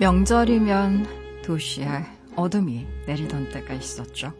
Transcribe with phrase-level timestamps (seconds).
[0.00, 1.86] 명절이면 도시에
[2.34, 4.32] 어둠이 내리던 때가 있었죠.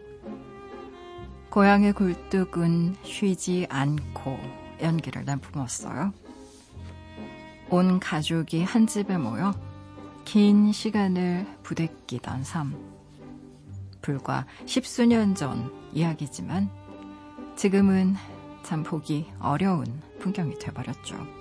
[1.51, 4.39] 고향의 굴뚝은 쉬지 않고
[4.81, 6.13] 연기를 내뿜었어요.
[7.69, 9.53] 온 가족이 한 집에 모여
[10.25, 12.75] 긴 시간을 부대끼던 삶.
[14.01, 16.71] 불과 십수년 전 이야기지만
[17.55, 18.15] 지금은
[18.63, 19.85] 참 보기 어려운
[20.17, 21.40] 풍경이 돼버렸죠.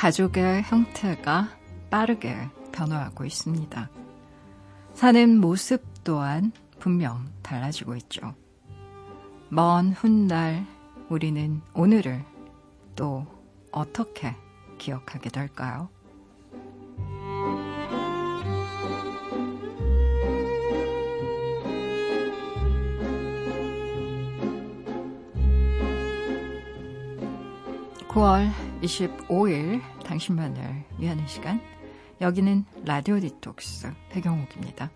[0.00, 1.50] 가족의 형태가
[1.90, 2.34] 빠르게
[2.72, 3.90] 변화하고 있습니다.
[4.94, 8.34] 사는 모습 또한 분명 달라지고 있죠.
[9.50, 10.64] 먼 훗날
[11.10, 12.24] 우리는 오늘을
[12.96, 13.26] 또
[13.72, 14.34] 어떻게
[14.78, 15.90] 기억하게 될까요?
[28.08, 31.60] 9월 25일 당신만을 위하는 시간.
[32.20, 34.90] 여기는 라디오 디톡스 배경옥입니다.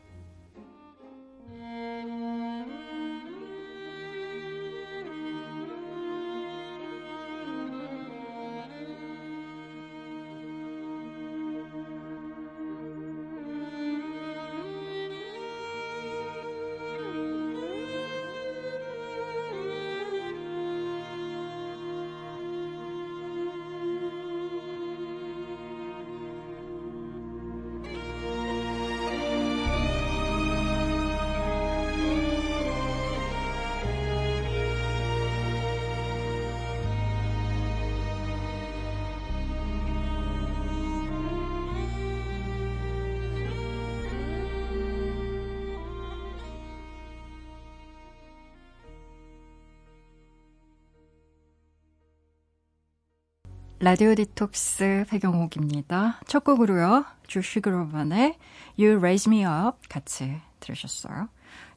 [53.85, 56.19] 라디오 디톡스 배경옥입니다.
[56.27, 57.05] 첫 곡으로요.
[57.27, 58.39] 조시 그로반의
[58.79, 61.29] You Raise Me Up 같이 들으셨어요.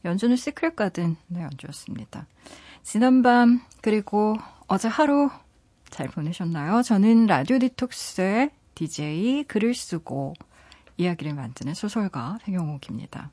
[0.06, 2.26] 연주는 시크릿 가든 네, 연주였습니다.
[2.82, 4.38] 지난밤 그리고
[4.68, 5.30] 어제 하루
[5.90, 6.82] 잘 보내셨나요?
[6.82, 10.34] 저는 라디오 디톡스의 DJ 글을 쓰고
[10.96, 13.32] 이야기를 만드는 소설가 배경옥입니다.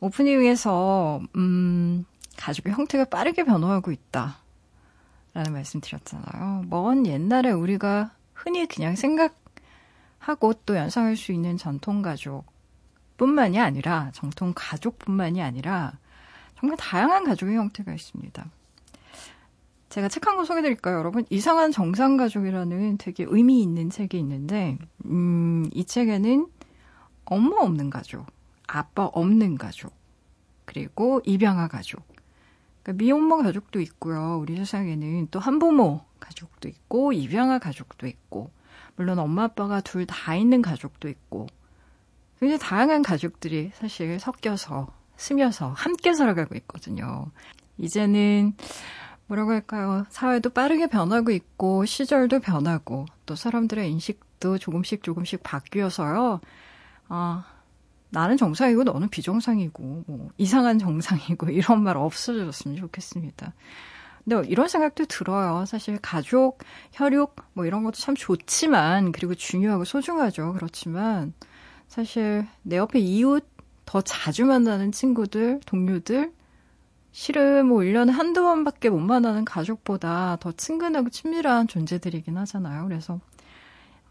[0.00, 2.06] 오프닝에서 음,
[2.38, 4.45] 가족의 형태가 빠르게 변화하고 있다.
[5.36, 6.64] 라는 말씀 드렸잖아요.
[6.70, 12.46] 먼 옛날에 우리가 흔히 그냥 생각하고 또 연상할 수 있는 전통 가족
[13.18, 15.98] 뿐만이 아니라, 정통 가족 뿐만이 아니라,
[16.58, 18.46] 정말 다양한 가족의 형태가 있습니다.
[19.90, 21.26] 제가 책 한 권 소개드릴까요, 여러분?
[21.28, 26.46] 이상한 정상 가족이라는 되게 의미 있는 책이 있는데, 음, 이 책에는
[27.26, 28.24] 엄마 없는 가족,
[28.66, 29.92] 아빠 없는 가족,
[30.64, 32.02] 그리고 입양아 가족,
[32.86, 34.38] 그러니까 미혼모 가족도 있고요.
[34.40, 38.52] 우리 세상에는 또 한부모 가족도 있고 입양아 가족도 있고
[38.94, 41.48] 물론 엄마 아빠가 둘 다 있는 가족도 있고
[42.38, 47.26] 굉장히 다양한 가족들이 사실 섞여서 스며서 함께 살아가고 있거든요.
[47.78, 48.54] 이제는
[49.26, 50.04] 뭐라고 할까요?
[50.10, 56.40] 사회도 빠르게 변하고 있고 시절도 변하고 또 사람들의 인식도 조금씩 조금씩 바뀌어서요.
[57.08, 57.44] 아,
[58.10, 63.52] 나는 정상이고 너는 비정상이고 뭐 이상한 정상이고 이런 말 없어졌으면 좋겠습니다.
[64.24, 65.64] 근데 이런 생각도 들어요.
[65.66, 66.58] 사실 가족,
[66.92, 70.52] 혈육 뭐 이런 것도 참 좋지만 그리고 중요하고 소중하죠.
[70.54, 71.32] 그렇지만
[71.88, 73.44] 사실 내 옆에 이웃
[73.84, 76.32] 더 자주 만나는 친구들, 동료들
[77.12, 82.84] 실은 뭐 1년에 한두 번밖에 못 만나는 가족보다 더 친근하고 친밀한 존재들이긴 하잖아요.
[82.84, 83.20] 그래서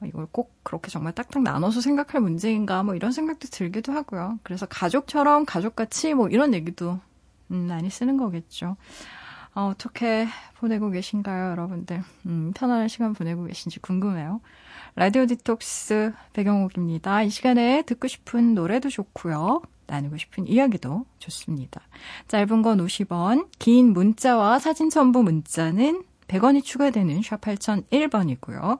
[0.05, 4.39] 이걸 꼭 그렇게 정말 딱딱 나눠서 생각할 문제인가 뭐 이런 생각도 들기도 하고요.
[4.43, 6.99] 그래서 가족처럼 가족같이 뭐 이런 얘기도
[7.51, 8.77] 음, 많이 쓰는 거겠죠.
[9.53, 10.27] 어, 어떻게
[10.57, 12.03] 보내고 계신가요, 여러분들?
[12.25, 14.41] 음, 편안한 시간 보내고 계신지 궁금해요.
[14.95, 17.23] 라디오 디톡스 배경옥입니다.
[17.23, 19.61] 이 시간에 듣고 싶은 노래도 좋고요.
[19.87, 21.81] 나누고 싶은 이야기도 좋습니다.
[22.27, 28.79] 짧은 건 50원, 긴 문자와 사진 첨부 문자는 100원이 추가되는 샵 8001번이고요.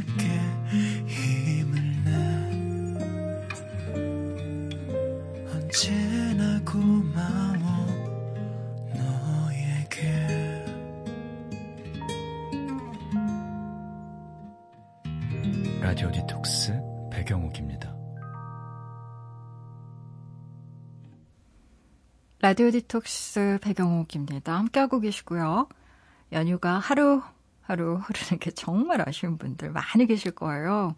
[15.81, 16.79] 라디오 디톡스
[17.11, 17.91] 배경옥입니다.
[22.39, 24.59] 라디오 디톡스 배경옥입니다.
[24.59, 25.67] 함께하고 계시고요.
[26.33, 27.23] 연휴가 하루
[27.61, 30.95] 하루 흐르는 게 정말 아쉬운 분들 많이 계실 거예요.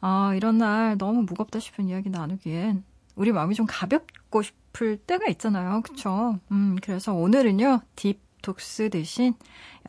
[0.00, 2.84] 아, 이런 날 너무 무겁다 싶은 이야기 나누기엔
[3.16, 5.82] 우리 마음이 좀 가볍고 싶을 때가 있잖아요.
[5.82, 6.38] 그쵸?
[6.52, 9.34] 음, 그래서 오늘은요, 딥톡스 대신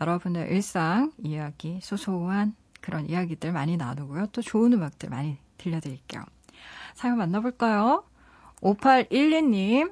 [0.01, 2.55] 여러분의 일상 이야기, 소소한
[2.85, 4.27] 그런 이야기들 많이 나누고요.
[4.27, 6.23] 또 좋은 음악들 많이 들려드릴게요.
[6.93, 8.03] 사연 만나볼까요?
[8.61, 9.91] 5812님.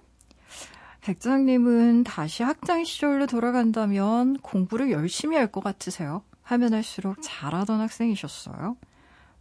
[1.02, 6.22] 백장님은 다시 학창 시절로 돌아간다면 공부를 열심히 할 것 같으세요?
[6.44, 8.78] 하면 할수록 잘하던 학생이셨어요?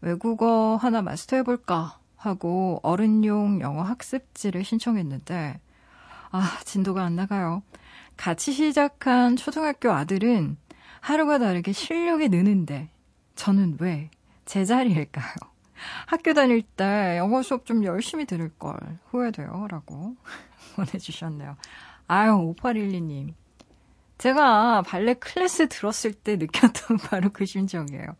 [0.00, 5.60] 외국어 하나 마스터해볼까 하고 어른용 영어 학습지를 신청했는데,
[6.30, 7.62] 아, 진도가 안 나가요.
[8.16, 10.56] 같이 시작한 초등학교 아들은
[11.00, 12.88] 하루가 다르게 실력이 느는데,
[13.34, 14.10] 저는 왜
[14.44, 15.34] 제자리일까요?
[16.06, 18.76] 학교 다닐 때 영어 수업 좀 열심히 들을 걸
[19.10, 19.66] 후회돼요.
[19.68, 20.16] 라고
[20.76, 21.56] 보내주셨네요.
[22.08, 23.34] 아유, 5812님.
[24.18, 28.16] 제가 발레 클래스 들었을 때 느꼈던 바로 그 심정이에요.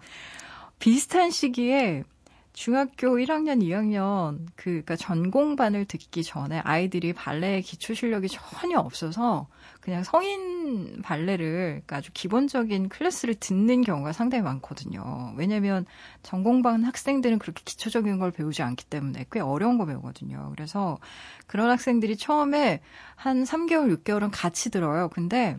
[0.78, 2.02] 비슷한 시기에
[2.52, 9.48] 중학교 1학년, 2학년 그 그러니까 전공반을 듣기 전에 아이들이 발레 기초 실력이 전혀 없어서
[9.80, 15.32] 그냥 성인 발레를 그러니까 아주 기본적인 클래스를 듣는 경우가 상당히 많거든요.
[15.36, 15.86] 왜냐면
[16.22, 20.50] 전공반 학생들은 그렇게 기초적인 걸 배우지 않기 때문에 꽤 어려운 거 배우거든요.
[20.54, 20.98] 그래서
[21.46, 22.80] 그런 학생들이 처음에
[23.16, 25.08] 한 3개월, 6개월은 같이 들어요.
[25.08, 25.56] 근데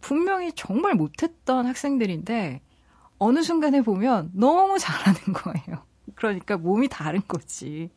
[0.00, 2.62] 분명히 정말 못했던 학생들인데
[3.18, 5.91] 어느 순간에 보면 너무 잘하는 거예요.
[6.14, 7.90] 그러니까 몸이 다른 거지.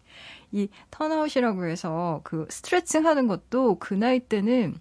[0.51, 4.75] 이 턴아웃이라고 해서 그 스트레칭 하는 것도 그 나이 때는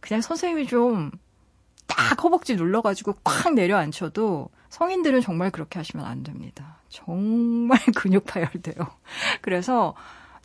[0.00, 1.10] 그냥 선생님이 좀
[1.94, 6.78] 딱 허벅지 눌러가지고 콱 내려앉혀도 성인들은 정말 그렇게 하시면 안 됩니다.
[6.88, 8.86] 정말 근육 파열돼요.
[9.42, 9.94] 그래서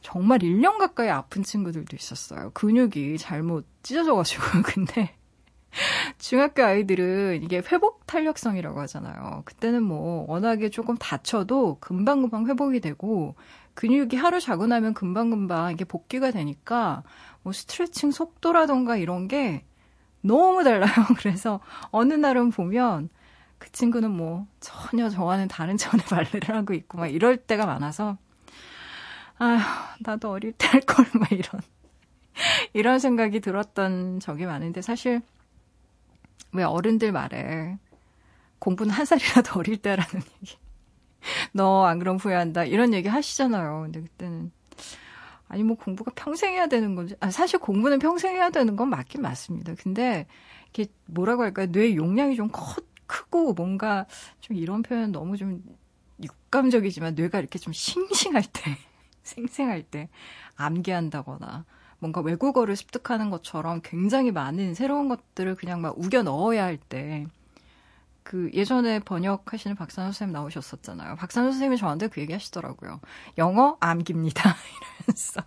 [0.01, 2.51] 정말 1년 가까이 아픈 친구들도 있었어요.
[2.53, 4.43] 근육이 잘못 찢어져가지고.
[4.67, 5.15] 근데
[6.17, 9.43] 중학교 아이들은 이게 회복 탄력성이라고 하잖아요.
[9.45, 13.35] 그때는 뭐 워낙에 조금 다쳐도 금방금방 회복이 되고
[13.75, 17.03] 근육이 하루 자고 나면 금방금방 이게 복귀가 되니까
[17.43, 19.63] 뭐 스트레칭 속도라던가 이런 게
[20.21, 20.91] 너무 달라요.
[21.19, 21.59] 그래서
[21.91, 23.09] 어느 날은 보면
[23.59, 28.17] 그 친구는 뭐 전혀 저와는 다른 차원의 발레를 하고 있고 막 이럴 때가 많아서
[29.39, 29.59] 아휴
[29.99, 31.61] 나도 어릴 때 할 걸 막 이런
[32.73, 35.21] 이런 생각이 들었던 적이 많은데 사실
[36.57, 37.77] 왜 어른들 말에
[38.59, 40.57] 공부는 한 살이라도 어릴 때라는 얘기.
[41.53, 42.63] 너 안 그럼 후회한다.
[42.65, 43.81] 이런 얘기 하시잖아요.
[43.83, 44.51] 근데 그때는
[45.49, 49.21] 아니 뭐 공부가 평생 해야 되는 건지 아 사실 공부는 평생 해야 되는 건 맞긴
[49.21, 49.73] 맞습니다.
[49.81, 50.25] 근데
[50.69, 51.67] 이게 뭐라고 할까요?
[51.71, 54.05] 뇌 용량이 좀 커, 크고 뭔가
[54.41, 55.63] 좀 이런 표현 너무 좀
[56.21, 58.77] 육감적이지만 뇌가 이렇게 좀 싱싱할 때
[59.23, 60.09] 생생할 때
[60.55, 61.65] 암기한다거나
[61.99, 67.27] 뭔가 외국어를 습득하는 것처럼 굉장히 많은 새로운 것들을 그냥 막 우겨 넣어야 할 때,
[68.23, 71.15] 그 예전에 번역하시는 박찬호 선생님 나오셨었잖아요.
[71.15, 72.99] 박찬호 선생님이 저한테 그 얘기 하시더라고요.
[73.37, 74.53] 영어 암기입니다.
[74.99, 75.41] 이러면서.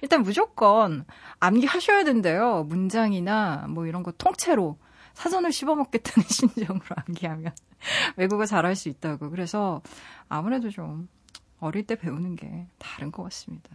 [0.00, 1.04] 일단 무조건
[1.40, 2.64] 암기 하셔야 된대요.
[2.64, 4.78] 문장이나 뭐 이런 거 통째로
[5.12, 7.52] 사전을 씹어먹겠다는 심정으로 암기하면
[8.16, 9.28] 외국어 잘할 수 있다고.
[9.28, 9.82] 그래서
[10.28, 11.08] 아무래도 좀
[11.60, 13.70] 어릴 때 배우는 게 다른 것 같습니다.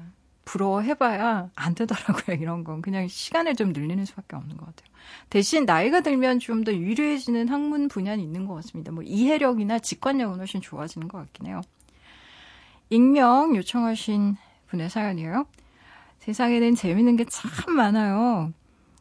[0.49, 2.81] 부러워해봐야 안 되더라고요, 이런 건.
[2.81, 4.89] 그냥 시간을 좀 늘리는 수밖에 없는 것 같아요.
[5.29, 8.91] 대신 나이가 들면 좀 더 유리해지는 학문 분야는 있는 것 같습니다.
[8.91, 11.61] 뭐 이해력이나 직관력은 훨씬 좋아지는 것 같긴 해요.
[12.89, 14.35] 익명 요청하신
[14.67, 15.45] 분의 사연이에요.
[16.19, 18.51] 세상에는 재밌는 게 참 많아요.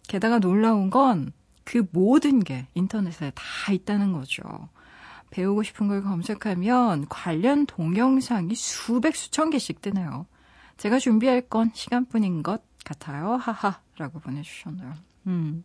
[0.07, 1.33] 게다가 놀라운 건
[1.65, 4.43] 그 모든 게 인터넷에 다 있다는 거죠.
[5.29, 10.25] 배우고 싶은 걸 검색하면 관련 동영상이 수백, 수천 개씩 뜨네요.
[10.79, 13.35] 제가 준비할 건 시간뿐인 것 같아요.
[13.35, 13.81] 하하.
[13.99, 14.95] 라고 보내주셨네요.
[15.27, 15.65] 음.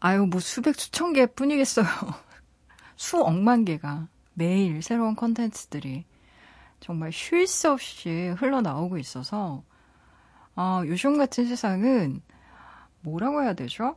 [0.00, 1.86] 아유, 뭐 수백, 수천 개 뿐이겠어요.
[2.96, 6.04] 수억만 개가 매일 새로운 컨텐츠들이
[6.80, 9.62] 정말 쉴 새 없이 흘러나오고 있어서,
[10.56, 12.22] 어, 요즘 같은 세상은
[13.02, 13.96] 뭐라고 해야 되죠?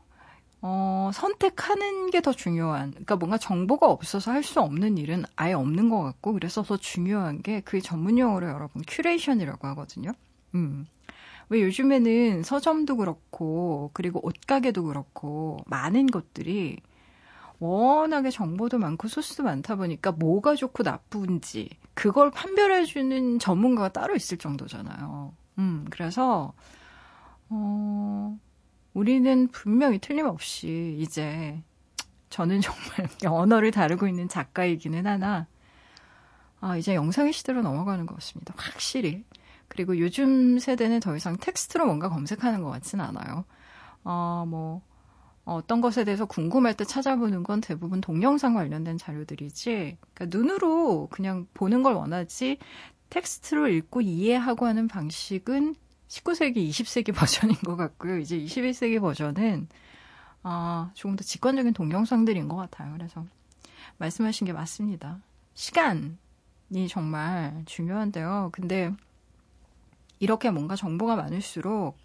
[0.67, 5.89] 어, 선택하는 게 더 중요한, 그러니까 뭔가 정보가 없어서 할 수 없는 일은 아예 없는
[5.89, 10.11] 것 같고, 그래서 더 중요한 게 그 전문 용어로 여러분 curation이라고 하거든요.
[10.55, 10.87] 음.
[11.49, 16.79] 왜 요즘에는 서점도 그렇고, 그리고 옷가게도 그렇고, 많은 것들이
[17.59, 25.33] 워낙에 정보도 많고 소스도 많다 보니까 뭐가 좋고 나쁜지 그걸 판별해주는 전문가가 따로 있을 정도잖아요.
[25.59, 26.53] 음, 그래서,
[27.49, 28.37] 어,
[28.95, 31.61] 우리는 분명히 틀림없이 이제
[32.29, 35.47] 저는 정말 언어를 다루고 있는 작가이기는 하나,
[36.61, 38.53] 아, 이제 영상의 시대로 넘어가는 것 같습니다.
[38.57, 39.25] 확실히.
[39.67, 43.43] 그리고 요즘 세대는 더 이상 텍스트로 뭔가 검색하는 것 같진 않아요.
[44.05, 44.81] 어, 뭐,
[45.43, 51.83] 어떤 것에 대해서 궁금할 때 찾아보는 건 대부분 동영상 관련된 자료들이지, 그러니까 눈으로 그냥 보는
[51.83, 52.59] 걸 원하지,
[53.09, 55.75] 텍스트로 읽고 이해하고 하는 방식은
[56.15, 58.17] 19세기, 20세기 버전인 것 같고요.
[58.17, 59.67] 이제 21세기 버전은,
[60.43, 62.93] 아, 조금 더 직관적인 동영상들인 것 같아요.
[62.93, 63.25] 그래서
[63.97, 65.19] 말씀하신 게 맞습니다.
[65.53, 66.17] 시간이
[66.89, 68.49] 정말 중요한데요.
[68.53, 68.93] 근데
[70.19, 71.97] 이렇게 뭔가 정보가 많을수록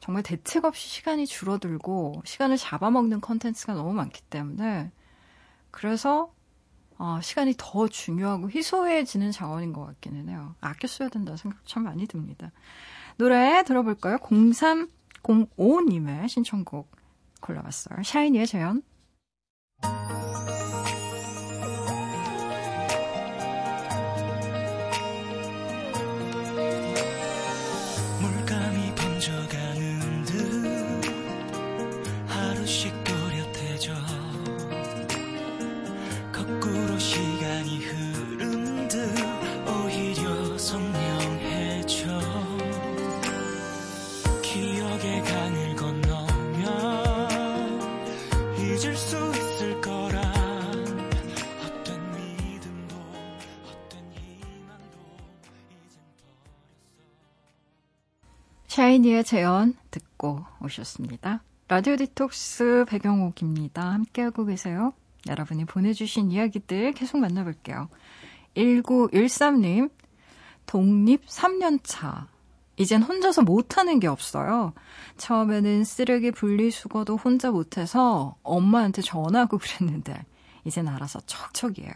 [0.00, 4.90] 정말 대책 없이 시간이 줄어들고 시간을 잡아먹는 컨텐츠가 너무 많기 때문에
[5.70, 6.32] 그래서
[6.98, 10.54] 어, 시간이 더 중요하고 희소해지는 자원인 것 같기는 해요.
[10.60, 12.52] 아껴 써야 된다 생각 참 많이 듭니다.
[13.16, 14.18] 노래 들어볼까요?
[14.18, 16.90] 0305님의 신청곡
[17.40, 18.02] 골라봤어요.
[18.02, 18.82] 샤이니의 재현.
[58.96, 61.42] 샤이니의 재연 듣고 오셨습니다.
[61.68, 63.82] 라디오 디톡스 배경옥입니다.
[63.92, 64.92] 함께하고 계세요.
[65.28, 67.88] 여러분이 보내주신 이야기들 계속 만나볼게요.
[68.56, 69.90] 1913님,
[70.64, 72.26] 독립 3년차.
[72.76, 74.72] 이젠 혼자서 못하는 게 없어요.
[75.18, 80.24] 처음에는 쓰레기 분리수거도 혼자 못해서 엄마한테 전화하고 그랬는데,
[80.64, 81.92] 이젠 알아서 척척이에요.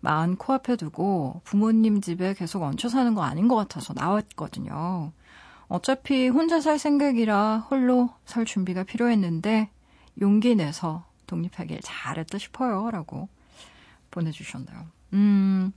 [0.00, 5.12] 마흔 코앞에 두고 부모님 집에 계속 얹혀 사는 거 아닌 것 같아서 나왔거든요.
[5.68, 9.70] 어차피 혼자 살 생각이라 홀로 설 준비가 필요했는데
[10.20, 12.90] 용기 내서 독립하길 잘했다 싶어요.
[12.90, 13.28] 라고
[14.10, 14.86] 보내주셨나요?
[15.12, 15.72] 음,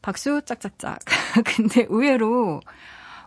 [0.00, 1.00] 박수 짝짝짝.
[1.44, 2.60] 근데 의외로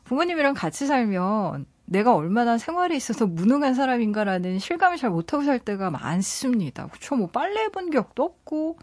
[0.05, 6.87] 부모님이랑 같이 살면 내가 얼마나 생활에 있어서 무능한 사람인가라는 실감을 잘 못하고 살 때가 많습니다.
[6.87, 7.15] 그쵸?
[7.15, 8.79] 뭐 빨래 해본 기억도 없고,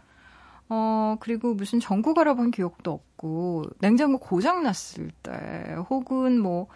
[0.69, 6.67] 어, 그리고 무슨 전구 갈아본 기억도 없고, 냉장고 고장 났을 때, 혹은 뭐,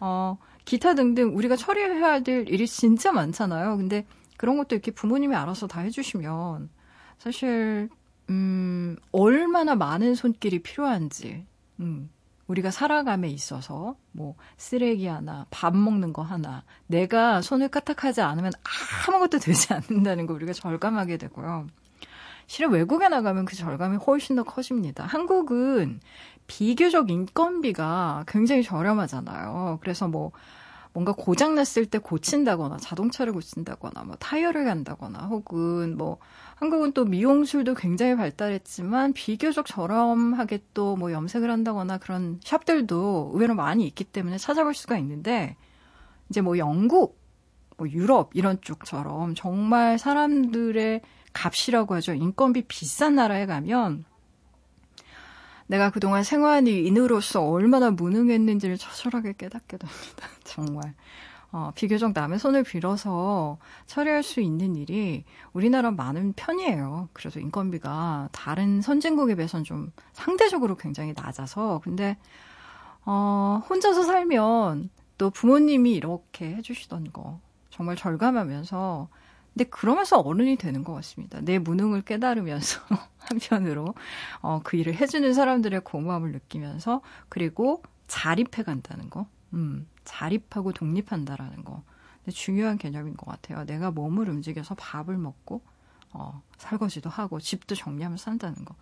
[0.00, 3.76] 어, 기타 등등 우리가 처리해야 될 일이 진짜 많잖아요.
[3.76, 4.04] 근데
[4.36, 6.68] 그런 것도 이렇게 부모님이 알아서 다 해주시면,
[7.18, 7.88] 사실,
[8.28, 11.46] 음, 얼마나 많은 손길이 필요한지,
[11.80, 12.10] 음,
[12.48, 18.52] 우리가 살아감에 있어서, 뭐, 쓰레기 하나, 밥 먹는 거 하나, 내가 손을 까딱하지 않으면
[19.06, 21.68] 아무것도 되지 않는다는 거 우리가 절감하게 되고요.
[22.48, 25.04] 실은 외국에 나가면 그 절감이 훨씬 더 커집니다.
[25.04, 26.00] 한국은
[26.46, 29.78] 비교적 인건비가 굉장히 저렴하잖아요.
[29.82, 30.32] 그래서 뭐
[30.94, 36.16] 뭔가 고장 났을 때 고친다거나 자동차를 고친다거나 뭐 타이어를 간다거나 혹은 뭐
[36.56, 43.86] 한국은 또 미용술도 굉장히 발달했지만 비교적 저렴하게 또 뭐 염색을 한다거나 그런 샵들도 의외로 많이
[43.86, 45.56] 있기 때문에 찾아볼 수가 있는데
[46.30, 47.20] 이제 뭐 영국
[47.76, 51.02] 뭐 유럽 이런 쪽처럼 정말 사람들의
[51.32, 52.14] 값이라고 하죠.
[52.14, 54.04] 인건비 비싼 나라에 가면
[55.66, 60.28] 내가 그동안 생활인으로서 얼마나 무능했는지를 처절하게 깨닫게 됩니다.
[60.44, 60.94] 정말.
[61.50, 67.08] 어, 비교적 남의 손을 빌어서 처리할 수 있는 일이 우리나라 많은 편이에요.
[67.14, 71.80] 그래서 인건비가 다른 선진국에 비해서는 좀 상대적으로 굉장히 낮아서.
[71.82, 72.18] 근데,
[73.06, 79.08] 어, 혼자서 살면 또 부모님이 이렇게 해주시던 거 정말 절감하면서
[79.58, 81.40] 근데 그러면서 어른이 되는 것 같습니다.
[81.40, 82.80] 내 무능을 깨달으면서
[83.18, 83.92] 한편으로
[84.40, 91.82] 어, 그 일을 해주는 사람들의 고마움을 느끼면서 그리고 자립해 간다는 거, 음, 자립하고 독립한다라는 거.
[92.32, 93.64] 중요한 개념인 것 같아요.
[93.64, 95.62] 내가 몸을 움직여서 밥을 먹고
[96.12, 98.76] 어, 설거지도 하고 집도 정리하면서 산다는 거.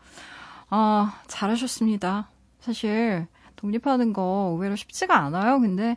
[0.69, 2.29] 아, 잘하셨습니다.
[2.61, 5.59] 사실 독립하는 거 의외로 쉽지가 않아요.
[5.59, 5.97] 근데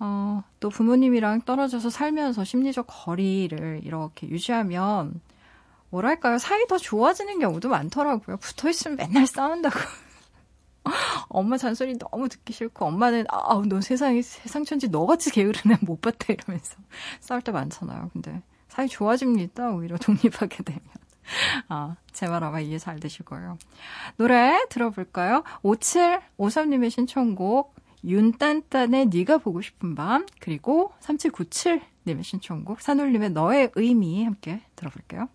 [0.00, 5.20] 어, 또 부모님이랑 떨어져서 살면서 심리적 거리를 이렇게 유지하면
[5.90, 8.36] 뭐랄까요 사이 더 좋아지는 경우도 많더라고요.
[8.38, 9.78] 붙어 있으면 맨날 싸운다고.
[11.28, 16.76] 엄마 잔소리 너무 듣기 싫고 엄마는 아너 세상에 세상 천지 너같이 게으른 애못 봤다 이러면서
[17.20, 18.10] 싸울 때 많잖아요.
[18.12, 19.70] 근데 사이 좋아집니다.
[19.70, 20.80] 오히려 독립하게 되면.
[21.68, 23.56] 아, 제 말 아마 이해 잘 되실 거예요.
[24.16, 25.42] 노래 들어볼까요?
[25.62, 27.73] 5753님의 신청곡
[28.04, 35.28] 윤딴딴의 네가 보고 싶은 밤 그리고 3797님의 신청곡 산울림의 너의 의미 함께 들어볼게요.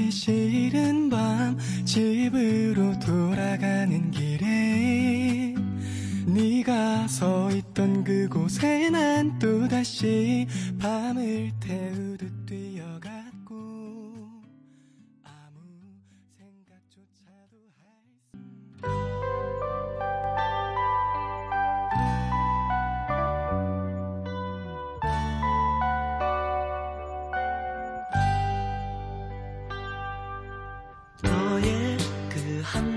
[0.00, 4.29] 헤어지기 싫은 밤 집으로 돌아가는 길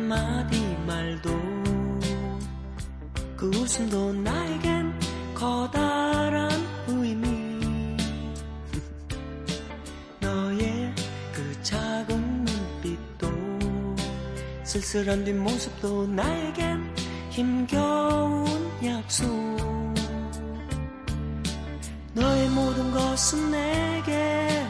[0.04, 1.30] 한마디 말도
[3.38, 4.94] 그 웃음도 나에겐
[5.34, 6.52] 커다란
[6.88, 7.96] 의미.
[10.20, 10.94] 너의
[11.32, 13.32] 그 작은 눈빛도
[14.66, 16.94] 쓸쓸한 뒷모습도 나에겐
[17.30, 18.46] 힘겨운
[18.84, 19.26] 약속.
[22.14, 24.68] 너의 모든 것은 내게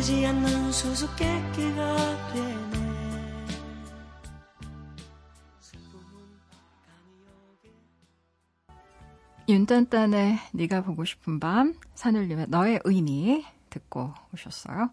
[0.00, 2.60] 풀리지 않는 수수께끼가 되네
[9.48, 14.90] 윤딴딴의 네가 보고 싶은 밤, 산울림의 너의 의미 듣고 오셨어요.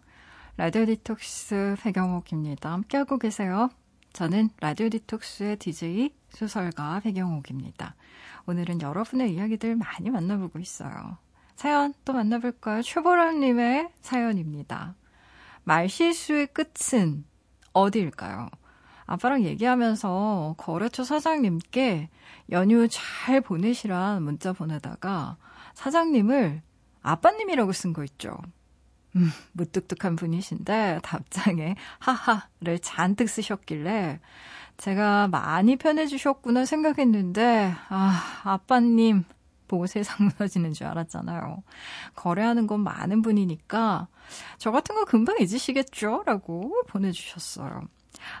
[0.56, 2.72] 라디오 디톡스 배경옥입니다.
[2.72, 3.70] 함께하고 계세요.
[4.12, 7.94] 저는 라디오 디톡스의 DJ 수설가 배경옥입니다.
[8.46, 11.18] 오늘은 여러분의 이야기들 많이 만나보고 있어요.
[11.58, 12.82] 사연 또 만나볼까요?
[12.82, 14.94] 최보람님의 사연입니다.
[15.68, 17.24] 말실수의 끝은
[17.74, 18.48] 어디일까요?
[19.04, 22.08] 아빠랑 얘기하면서 거래처 사장님께
[22.52, 25.36] 연휴 잘 보내시란 문자 보내다가
[25.74, 26.62] 사장님을
[27.02, 28.38] 아빠님이라고 쓴 거 있죠.
[29.16, 34.20] 음, 무뚝뚝한 분이신데 답장에 하하를 잔뜩 쓰셨길래
[34.78, 39.24] 제가 많이 편해주셨구나 생각했는데 아 아빠님
[39.68, 41.62] 보고 세상 무너지는 줄 알았잖아요.
[42.14, 44.08] 거래하는 건 많은 분이니까
[44.58, 46.24] 저 같은 거 금방 잊으시겠죠?
[46.26, 47.82] 라고 보내주셨어요.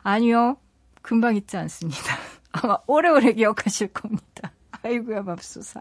[0.02, 0.56] 아니요.
[1.02, 2.16] 금방 잊지 않습니다.
[2.52, 4.52] 아마 오래오래 기억하실 겁니다.
[4.82, 5.80] 아이고야 맙소사.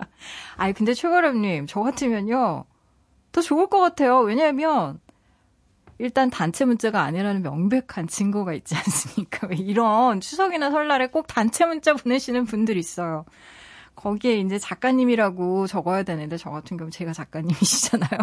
[0.56, 2.66] 아이 근데 최가람님 저 같으면요.
[3.32, 4.20] 더 좋을 것 같아요.
[4.20, 5.00] 왜냐하면
[6.00, 9.48] 일단 단체 문자가 아니라는 명백한 증거가 있지 않습니까?
[9.48, 13.26] 왜 이런 추석이나 설날에 꼭 단체 문자 보내시는 분들 있어요.
[13.98, 18.20] 거기에 이제 작가님이라고 적어야 되는데 저 같은 경우 제가 작가님이시잖아요.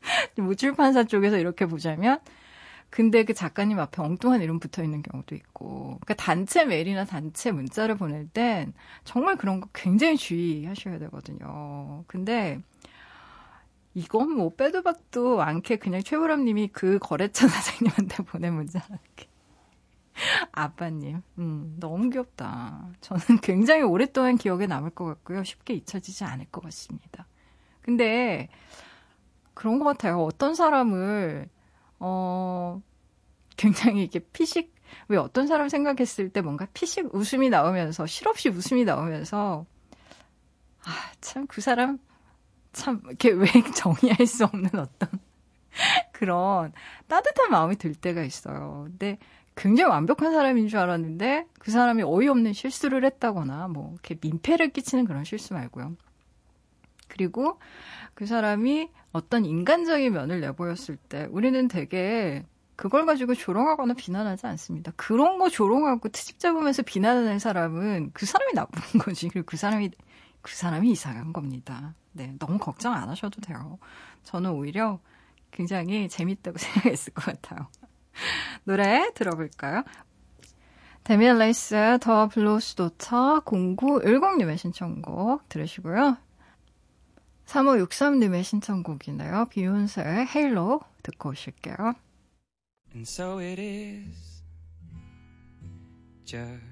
[0.38, 2.18] 뭐 출판사 쪽에서 이렇게 보자면
[2.90, 5.98] 근데 그 작가님 앞에 엉뚱한 이름 붙어 있는 경우도 있고.
[6.00, 8.72] 그러니까 단체 메일이나 단체 문자를 보낼 땐
[9.04, 12.04] 정말 그런 거 굉장히 주의하셔야 되거든요.
[12.08, 12.60] 근데
[13.94, 19.27] 이건 뭐 빼도 박도 않게 그냥 최보람 님이 그 거래처 사장님한테 보낸 문자라는 게.
[20.52, 22.88] 아빠님, 음, 너무 귀엽다.
[23.00, 25.44] 저는 굉장히 오랫동안 기억에 남을 것 같고요.
[25.44, 27.26] 쉽게 잊혀지지 않을 것 같습니다.
[27.80, 28.48] 근데,
[29.54, 30.22] 그런 것 같아요.
[30.22, 31.48] 어떤 사람을,
[32.00, 32.80] 어,
[33.56, 34.74] 굉장히 이렇게 피식,
[35.08, 39.66] 왜 어떤 사람 생각했을 때 뭔가 피식 웃음이 나오면서, 실없이 웃음이 나오면서,
[40.84, 41.98] 아, 참, 그 사람,
[42.72, 45.08] 참, 이렇게 왜 정의할 수 없는 어떤
[46.12, 46.72] 그런
[47.06, 48.84] 따뜻한 마음이 들 때가 있어요.
[48.88, 49.18] 근데
[49.58, 55.24] 굉장히 완벽한 사람인 줄 알았는데 그 사람이 어이없는 실수를 했다거나 뭐 이렇게 민폐를 끼치는 그런
[55.24, 55.96] 실수 말고요.
[57.08, 57.58] 그리고
[58.14, 64.92] 그 사람이 어떤 인간적인 면을 내보였을 때 우리는 되게 그걸 가지고 조롱하거나 비난하지 않습니다.
[64.94, 69.28] 그런 거 조롱하고 트집 잡으면서 비난하는 사람은 그 사람이 나쁜 거지.
[69.28, 69.90] 그리고 그 사람이
[70.40, 71.94] 그 사람이 이상한 겁니다.
[72.12, 73.80] 네, 너무 걱정 안 하셔도 돼요.
[74.22, 75.00] 저는 오히려
[75.50, 77.66] 굉장히 재밌다고 생각했을 것 같아요.
[78.64, 79.84] 노래 들어볼까요?
[81.04, 86.18] 데미안 라이스의 The Blower's Daughter 0910님의 신청곡 들으시고요.
[87.46, 89.46] 3563님의 신청곡이네요.
[89.46, 91.94] 비욘세의 Halo 듣고 오실게요.
[92.94, 94.42] And so it is,
[96.24, 96.62] just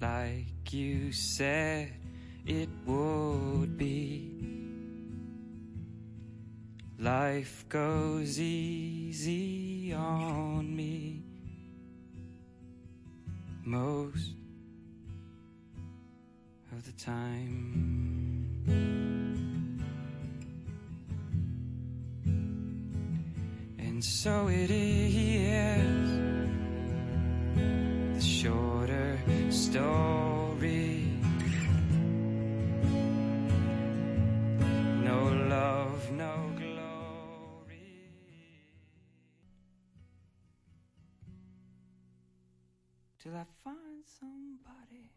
[0.00, 1.92] like you said
[2.46, 4.65] it would be.
[6.98, 11.26] Life goes easy on me.
[13.66, 14.34] most
[16.70, 18.62] of the time.
[23.78, 26.10] And so it is
[28.14, 29.18] the shorter
[29.50, 30.35] story.
[43.36, 45.10] I find somebody.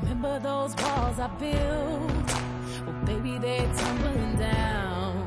[0.00, 2.37] Remember those walls I built?
[3.08, 5.24] Baby, they're tumbling down.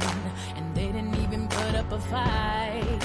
[0.56, 3.02] And they didn't even put up a fight.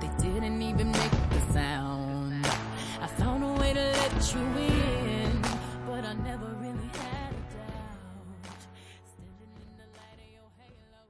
[0.00, 2.46] They didn't even make the sound.
[3.04, 5.42] I found a way to let you in,
[5.86, 8.00] but I never really had a doubt.
[9.12, 11.02] Standing in the light of your halo.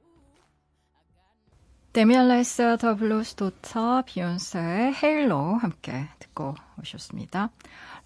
[1.93, 7.49] 데미안 라이스 더 블루스 도터 비욘세의 헤일로 함께 듣고 오셨습니다.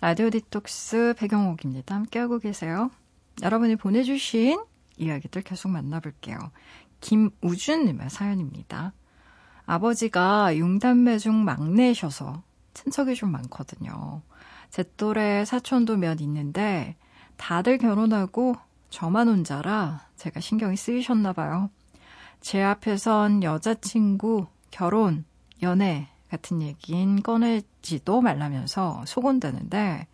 [0.02, 1.96] 라디오 디톡스 배경옥입니다.
[1.96, 2.92] 함께하고 계세요.
[3.42, 4.62] 여러분이 보내주신
[5.00, 6.38] 이야기들 계속 만나볼게요.
[7.02, 8.94] 김우준님의 사연입니다.
[9.66, 14.22] 아버지가 융단매 중 막내셔서 친척이 좀 많거든요.
[14.70, 16.96] 제 또래 사촌도 몇 있는데
[17.38, 18.56] 다들 결혼하고
[18.90, 21.70] 저만 혼자라 제가 신경이 쓰이셨나 봐요.
[22.42, 25.26] 제 앞에선 여자친구, 결혼,
[25.62, 30.08] 연애 같은 얘긴 꺼내지도 말라면서 속온다는데,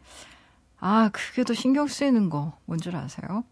[0.79, 3.43] 아, 그게 더 신경 쓰이는 거 뭔 줄 아세요?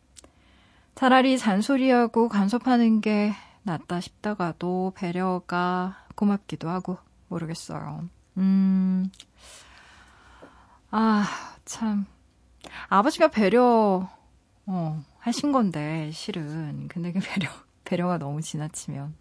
[0.95, 6.97] 차라리 잔소리하고 간섭하는 게 낫다 싶다가도 배려가 고맙기도 하고
[7.29, 8.07] 모르겠어요.
[8.37, 9.09] 음,
[10.91, 11.25] 아,
[11.65, 12.05] 참.
[12.89, 14.07] 아버지가 배려,
[14.65, 16.87] 어, 하신 건데, 실은.
[16.87, 17.49] 근데 그 배려,
[17.83, 19.15] 배려가 너무 지나치면.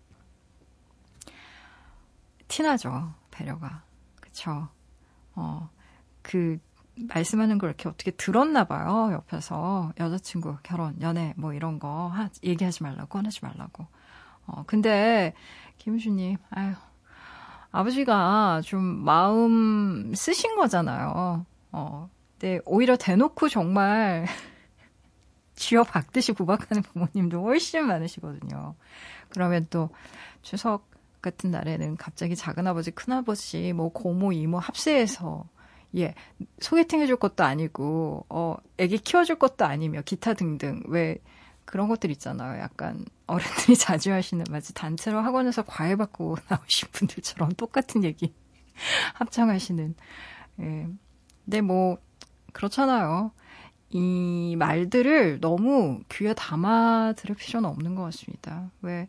[2.49, 3.83] 티나죠, 배려가.
[4.21, 4.69] 그쵸.
[5.35, 5.71] 어,
[6.21, 6.59] 그,
[7.09, 9.93] 말씀하는 걸 이렇게 어떻게 들었나 봐요, 옆에서.
[9.99, 13.87] 여자친구, 결혼, 연애, 뭐 이런 거 하, 얘기하지 말라고, 꺼내지 말라고.
[14.47, 15.35] 어, 근데,
[15.79, 16.75] 김우주님, 아유,
[17.71, 21.47] 아버지가 좀 마음 쓰신 거잖아요.
[21.73, 24.27] 어, 근데 오히려 대놓고 정말
[25.55, 28.75] 쥐어 박듯이 구박하는 부모님도 훨씬 많으시거든요.
[29.31, 29.91] 그러면 또
[30.43, 30.91] 추석
[31.23, 35.47] 같은 날에는 갑자기 작은아버지, 큰아버지, 뭐 고모, 이모 합세해서
[35.97, 36.15] 예,
[36.61, 40.83] 소개팅 해줄 것도 아니고, 어, 애기 키워줄 것도 아니며, 기타 등등.
[40.87, 41.19] 왜,
[41.65, 42.61] 그런 것들 있잖아요.
[42.61, 48.33] 약간, 어른들이 자주 하시는, 마치 단체로 학원에서 과외 받고 나오신 분들처럼 똑같은 얘기
[49.15, 49.95] 합창하시는.
[50.61, 50.89] 예.
[51.45, 51.99] 근데 뭐,
[52.53, 53.33] 그렇잖아요.
[53.91, 58.71] 이 말들을 너무 귀에 담아 들을 필요는 없는 것 같습니다.
[58.81, 59.09] 왜,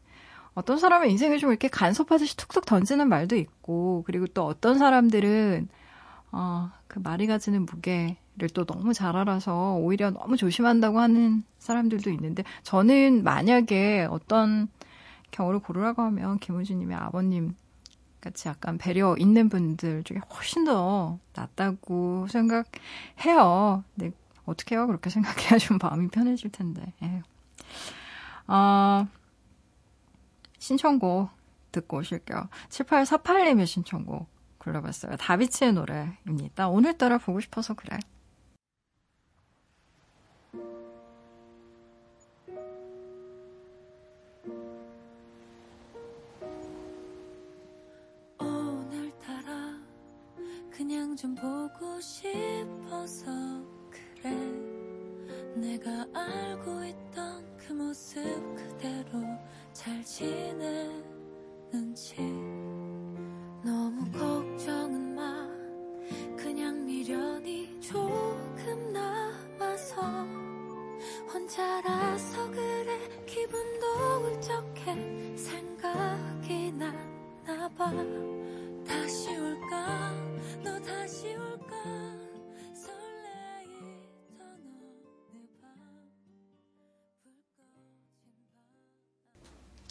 [0.53, 5.69] 어떤 사람은 인생을 좀 이렇게 간섭하듯이 툭툭 던지는 말도 있고, 그리고 또 어떤 사람들은,
[6.33, 12.43] 어, 그 말이 가지는 무게를 또 너무 잘 알아서 오히려 너무 조심한다고 하는 사람들도 있는데,
[12.63, 14.67] 저는 만약에 어떤
[15.31, 17.55] 경우를 고르라고 하면 김우주님의 아버님
[18.19, 23.83] 같이 약간 배려 있는 분들 중에 훨씬 더 낫다고 생각해요.
[23.95, 24.15] 근데
[24.45, 24.87] 어떻게 해요?
[24.87, 26.93] 그렇게 생각해야 좀 마음이 편해질 텐데.
[27.03, 27.21] 에휴.
[28.47, 29.07] 어,
[30.57, 31.29] 신청곡
[31.71, 32.47] 듣고 오실게요.
[32.69, 34.32] 7848님의 신청곡
[34.63, 35.17] 골라봤어요.
[35.17, 36.69] 다비치의 노래입니다.
[36.69, 37.97] 오늘따라 보고 싶어서 그래.
[48.39, 49.77] 오늘따라
[50.71, 53.31] 그냥 좀 보고 싶어서
[53.91, 54.31] 그래
[55.55, 58.23] 내가 알고 있던 그 모습
[58.55, 59.21] 그대로
[59.73, 61.03] 잘 지내는지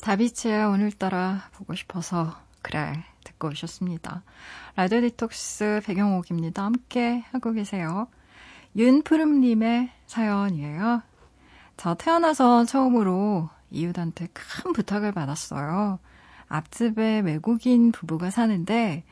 [0.02, 4.24] 다비치의 오늘따라 보고 싶어서 그래 듣고 오셨습니다.
[4.74, 6.64] 라디오 디톡스 배경옥입니다.
[6.64, 8.08] 함께 하고 계세요.
[8.74, 11.02] 윤푸름님의 사연이에요.
[11.76, 16.00] 저 태어나서 처음으로 이웃한테 큰 부탁을 받았어요.
[16.48, 19.04] 앞집에 외국인 부부가 사는데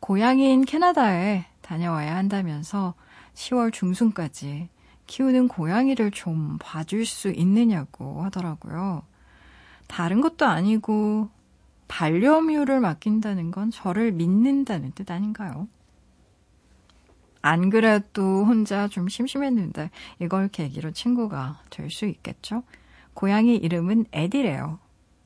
[0.00, 2.94] 고향인 캐나다에 다녀와야 한다면서
[3.34, 4.70] 10월 중순까지
[5.06, 9.02] 키우는 고양이를 좀 봐줄 수 있느냐고 하더라고요.
[9.88, 11.28] 다른 것도 아니고
[11.88, 15.66] 반려묘를 맡긴다는 건 저를 믿는다는 뜻 아닌가요?
[17.40, 22.62] 안 그래도 혼자 좀 심심했는데 이걸 계기로 친구가 될 수 있겠죠?
[23.14, 24.78] 고양이 이름은 에디래요.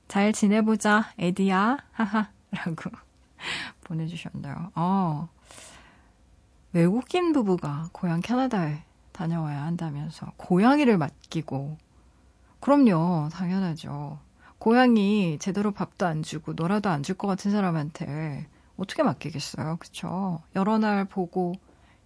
[0.09, 1.79] 잘 지내보자, 에디야.
[1.93, 2.31] 하하.
[2.53, 2.91] 라고
[3.85, 4.73] 보내주셨네요.
[4.75, 5.29] 어,
[6.73, 11.77] 외국인 부부가 고향 캐나다에 다녀와야 한다면서 고양이를 맡기고
[12.61, 14.19] 그럼요, 당연하죠.
[14.63, 18.47] 고양이 제대로 밥도 안 주고 놀아도 안 줄 것 같은 사람한테
[18.77, 20.41] 어떻게 맡기겠어요, 그쵸?
[20.55, 21.53] 여러 날 보고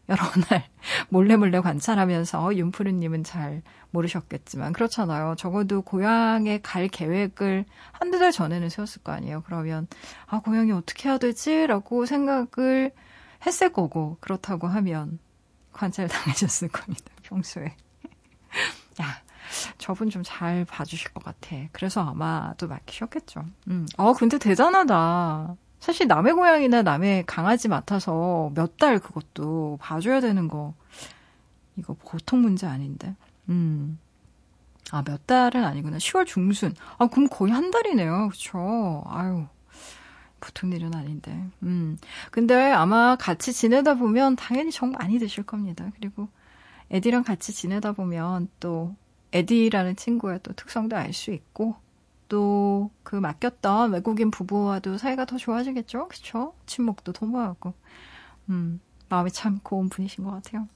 [0.08, 0.64] 여러 날
[1.10, 5.34] 몰래 몰래 관찰하면서 윤푸르님은 잘 모르셨겠지만 그렇잖아요.
[5.36, 9.42] 적어도 고향에 갈 계획을 한두 달 전에는 세웠을 거 아니에요.
[9.44, 9.86] 그러면
[10.26, 12.92] 아 고향이 어떻게 해야 되지라고 생각을
[13.44, 15.18] 했을 거고 그렇다고 하면
[15.74, 17.12] 관찰 당하셨을 겁니다.
[17.22, 17.76] 평소에.
[19.02, 19.22] 야,
[19.78, 21.56] 저분 좀 잘 봐주실 것 같아.
[21.72, 23.44] 그래서 아마도 맡기셨겠죠.
[23.68, 23.86] 음.
[23.96, 25.56] 어, 근데 대단하다.
[25.80, 30.74] 사실 남의 고양이나 남의 강아지 맡아서 몇 달 그것도 봐줘야 되는 거,
[31.76, 33.14] 이거 보통 문제 아닌데.
[33.48, 33.98] 음.
[34.90, 35.98] 아, 몇 달은 아니구나.
[35.98, 36.74] 10월 중순.
[36.98, 38.28] 아, 그럼 거의 한 달이네요.
[38.30, 39.02] 그쵸.
[39.08, 39.46] 아유.
[40.40, 41.44] 보통 일은 아닌데.
[41.62, 41.98] 음.
[42.30, 45.90] 근데 아마 같이 지내다 보면 당연히 정 많이 드실 겁니다.
[45.96, 46.28] 그리고
[46.90, 48.94] 에디랑 같이 지내다 보면 또
[49.36, 51.76] 에디라는 친구의 또 특성도 알 수 있고
[52.28, 56.08] 또 그 맡겼던 외국인 부부와도 사이가 더 좋아지겠죠?
[56.08, 56.54] 그쵸?
[56.66, 57.72] 친목도 도모하고.
[58.50, 60.66] 음, 마음이 참 고운 분이신 것 같아요.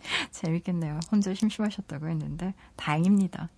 [0.32, 1.00] 재밌겠네요.
[1.10, 3.48] 혼자 심심하셨다고 했는데 다행입니다.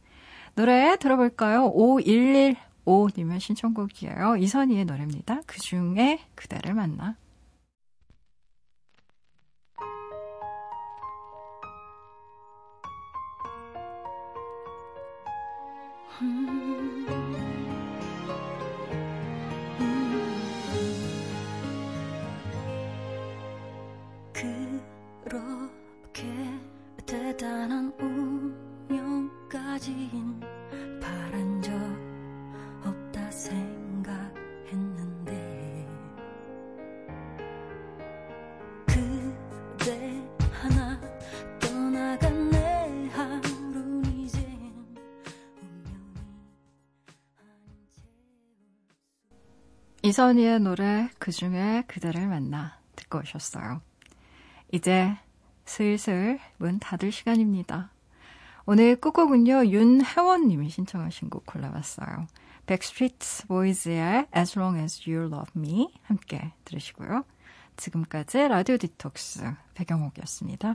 [0.55, 1.73] 노래 들어볼까요?
[1.75, 4.37] 5115님의 신청곡이에요.
[4.37, 5.41] 이선희의 노래입니다.
[5.47, 7.17] 그 중에 그대를 만나.
[16.19, 16.58] 그
[50.19, 53.81] 이선희의 노래 그 중에 그대를 만나 듣고 오셨어요.
[54.73, 55.17] 이제
[55.65, 57.93] 슬슬 문 닫을 시간입니다.
[58.67, 62.27] 오늘 끝곡은요, 윤혜원님이 신청하신 곡 골라봤어요.
[62.67, 67.25] Backstreet Boys의 As Long As You Love Me 함께 들으시고요.
[67.77, 70.75] 지금까지 라디오 디톡스 배경옥이었습니다.